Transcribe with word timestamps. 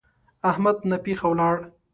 احمد 0.51 0.77
ناپېښه 0.89 1.27
ولاړ. 1.29 1.55